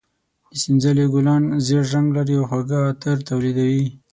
د 0.51 0.53
سنځلې 0.63 1.05
ګلان 1.13 1.43
زېړ 1.65 1.83
رنګ 1.93 2.07
لري 2.17 2.35
او 2.39 2.45
خواږه 2.49 2.79
عطر 2.89 3.15
تولیدوي. 3.29 3.85